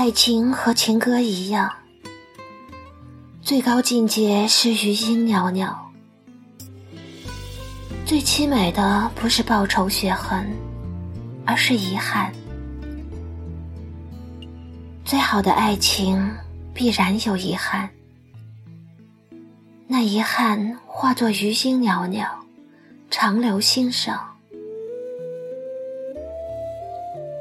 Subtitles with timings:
[0.00, 1.70] 爱情和情歌一样，
[3.42, 5.92] 最高境界是余音袅袅。
[8.06, 10.50] 最凄美的不是报仇雪恨，
[11.44, 12.32] 而是遗憾。
[15.04, 16.34] 最好的爱情
[16.72, 17.90] 必然有遗憾，
[19.86, 22.26] 那遗憾化作余音袅袅，
[23.10, 24.18] 长留心上。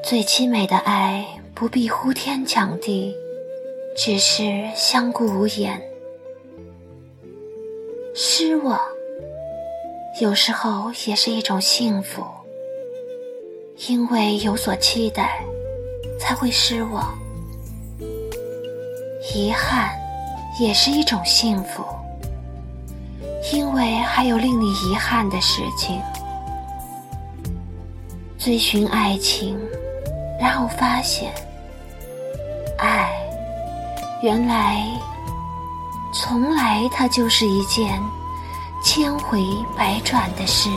[0.04, 1.39] 最凄美的爱。
[1.60, 3.14] 不必呼天抢地，
[3.94, 5.82] 只是相顾无言。
[8.16, 8.80] 失望
[10.22, 12.24] 有时候也是一种幸福，
[13.90, 15.44] 因为有所期待，
[16.18, 17.14] 才会失望。
[19.36, 19.90] 遗憾
[20.62, 21.84] 也是一种幸福，
[23.52, 26.02] 因为还有令你遗憾的事情。
[28.38, 29.60] 追寻爱情，
[30.40, 31.34] 然后发现。
[34.22, 34.86] 原来，
[36.12, 38.04] 从来它就是一件
[38.84, 40.70] 千回百转的事。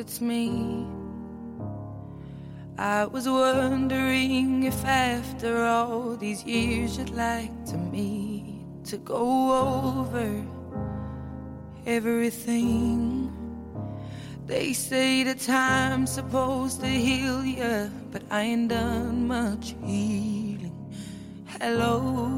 [0.00, 0.86] it's me.
[2.78, 10.44] I was wondering if after all these years you'd like to meet to go over
[11.86, 13.32] everything.
[14.46, 20.72] They say the time's supposed to heal you, but I ain't done much healing.
[21.58, 22.30] Hello.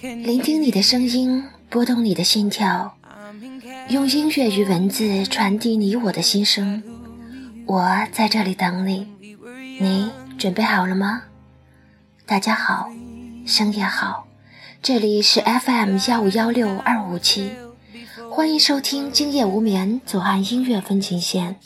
[0.00, 2.94] 聆听你的声音，拨动你的心跳。
[3.89, 6.81] 用音乐与文字传递你我的心声，
[7.65, 9.07] 我在这里等你，
[9.79, 11.23] 你准备好了吗？
[12.25, 12.89] 大家好，
[13.45, 14.27] 深夜好，
[14.81, 17.51] 这里是 FM 幺五幺六二五七，
[18.31, 21.57] 欢迎收听今夜无眠左岸音乐分情线，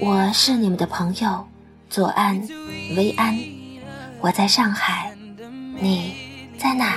[0.00, 1.48] 我是你们的朋友
[1.88, 2.40] 左岸
[2.96, 3.38] 薇安，
[4.20, 5.12] 我在上海，
[5.80, 6.14] 你
[6.58, 6.96] 在哪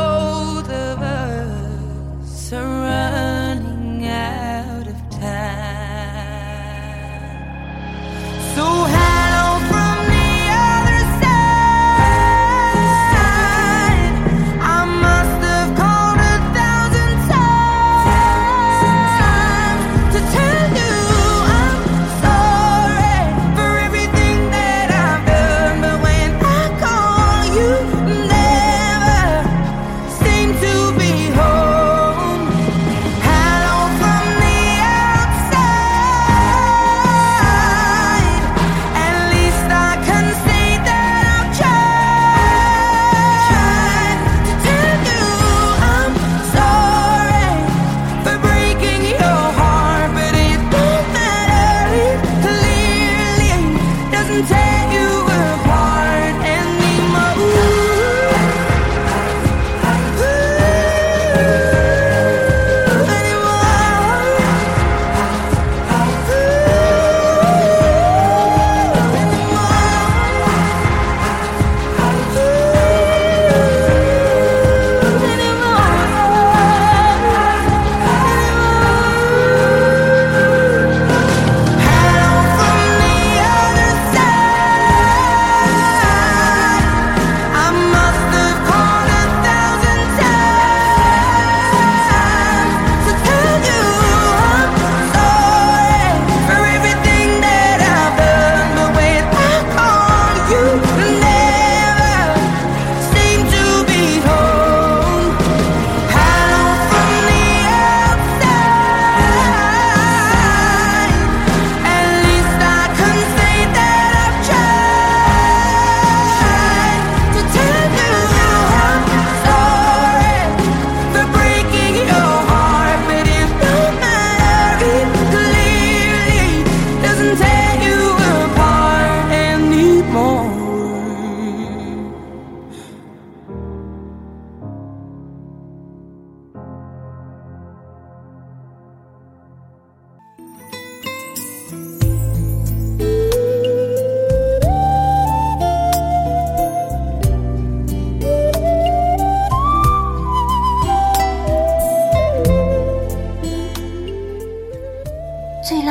[2.51, 2.80] surround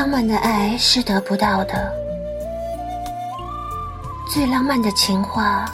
[0.01, 1.93] 浪漫的爱是得不到的，
[4.33, 5.71] 最浪漫的情话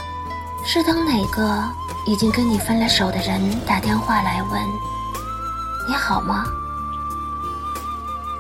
[0.65, 1.63] 是当哪个
[2.07, 4.61] 已经跟你分了手的人打电话来问
[5.87, 6.45] 你好吗？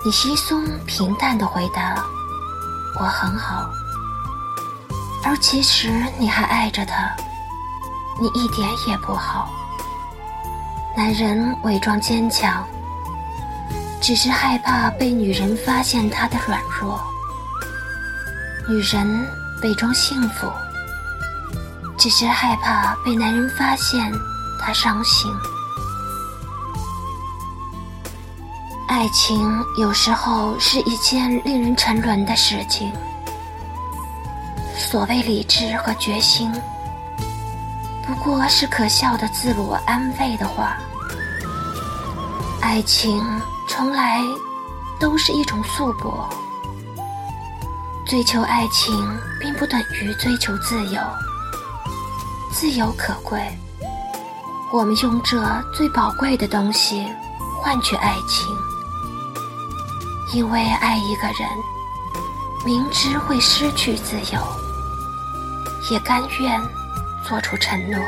[0.04, 2.04] 你稀松平淡的回答
[2.98, 3.70] 我很好，
[5.22, 5.88] 而其实
[6.18, 7.14] 你还爱着他，
[8.20, 9.48] 你一点也不好。
[10.96, 12.66] 男人伪装坚强。
[14.00, 17.00] 只是害怕被女人发现他的软弱，
[18.68, 19.26] 女人
[19.62, 20.46] 伪装幸福，
[21.98, 24.12] 只是害怕被男人发现
[24.60, 25.32] 她伤心。
[28.88, 32.92] 爱情有时候是一件令人沉沦的事情，
[34.76, 36.52] 所谓理智和决心，
[38.06, 40.76] 不过是可笑的自我安慰的话。
[42.60, 43.20] 爱情。
[43.68, 44.20] 从来
[44.98, 46.12] 都是一种束缚。
[48.06, 48.94] 追求爱情
[49.40, 51.00] 并不等于追求自由，
[52.52, 53.40] 自由可贵。
[54.72, 55.42] 我们用这
[55.74, 57.06] 最宝贵的东西
[57.60, 58.46] 换取爱情，
[60.34, 61.48] 因为爱一个人，
[62.64, 64.40] 明知会失去自由，
[65.90, 66.60] 也甘愿
[67.24, 67.98] 做出承诺。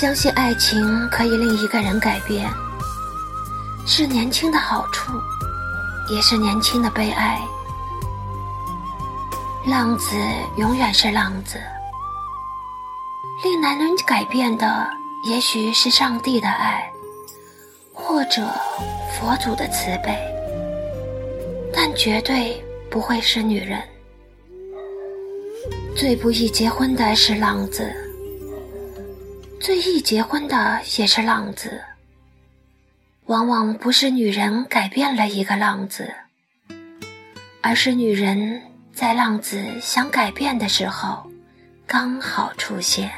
[0.00, 2.50] 相信爱情可以令一个人改变，
[3.86, 5.12] 是年轻的好处，
[6.08, 7.38] 也是年轻的悲哀。
[9.66, 10.16] 浪子
[10.56, 11.60] 永远是浪子，
[13.44, 14.88] 令男人改变的
[15.24, 16.90] 也许是上帝的爱，
[17.92, 18.48] 或者
[19.12, 20.18] 佛祖的慈悲，
[21.74, 23.78] 但绝对不会是女人。
[25.94, 27.94] 最不易结婚的是浪子。
[29.60, 31.84] 最易结婚的也是浪子，
[33.26, 36.14] 往往不是女人改变了一个浪子，
[37.60, 38.62] 而是女人
[38.94, 41.30] 在浪子想改变的时候，
[41.86, 43.10] 刚好出现。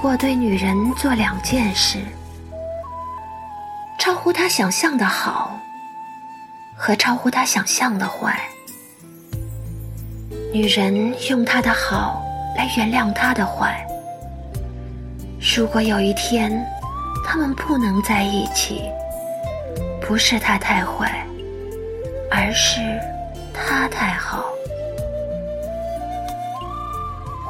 [0.00, 1.98] 过，对女人做两件事，
[3.98, 5.58] 超乎她想象的好，
[6.76, 8.40] 和超乎她想象的坏。
[10.52, 12.24] 女人用她的好
[12.56, 13.84] 来原谅他的坏。
[15.56, 16.50] 如果有一天
[17.24, 18.82] 他们不能在一起，
[20.00, 21.26] 不是他太坏，
[22.30, 22.80] 而是
[23.52, 24.44] 他太好。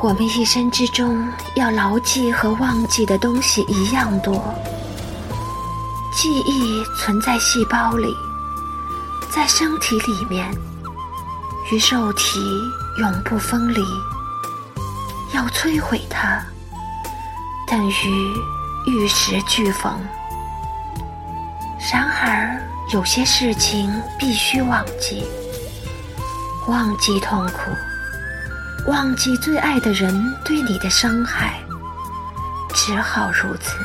[0.00, 4.54] 我们一生之中要牢记和忘记的东西一样多，
[6.14, 8.14] 记忆存在细胞里，
[9.28, 10.48] 在身体里面，
[11.72, 12.38] 与肉体
[13.00, 13.84] 永不分离。
[15.34, 16.40] 要摧毁它，
[17.66, 18.34] 等于
[18.86, 19.92] 玉石俱焚。
[21.92, 22.62] 然而，
[22.92, 25.24] 有些事情必须忘记，
[26.68, 27.72] 忘记痛苦，
[28.86, 31.60] 忘记最爱的人对你的伤害，
[32.74, 33.76] 只好如此。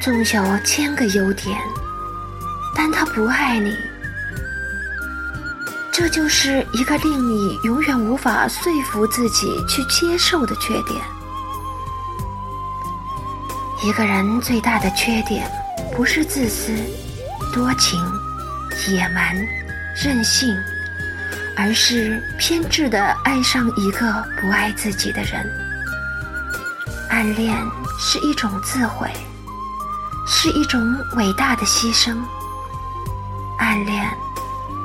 [0.00, 1.60] 纵有千个优点，
[2.74, 3.76] 但他不爱你，
[5.92, 10.98] 这就是一个令你永远无法说服自己去接受的缺点。
[13.84, 15.46] 一个人最大的缺点，
[15.94, 16.72] 不是自私、
[17.52, 18.00] 多情、
[18.88, 19.36] 野蛮、
[20.02, 20.56] 任性，
[21.54, 25.46] 而是偏执的爱上一个不爱自己的人。
[27.10, 27.54] 暗恋
[27.98, 29.10] 是一种自毁。
[30.26, 32.16] 是一种伟大的牺牲。
[33.58, 34.08] 暗恋，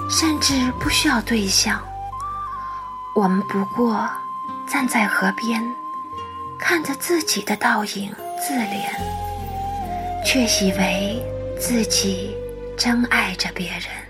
[0.09, 1.81] 甚至不需要对象，
[3.15, 4.09] 我们不过
[4.67, 5.63] 站在河边，
[6.59, 8.89] 看着自己的倒影自怜，
[10.25, 11.23] 却以为
[11.59, 12.35] 自己
[12.77, 14.04] 真爱着别人。